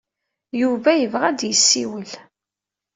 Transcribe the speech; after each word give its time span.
Yuba 0.61 0.91
yebɣa 0.95 1.25
ad 1.29 1.35
d-yessiwel. 1.39 2.09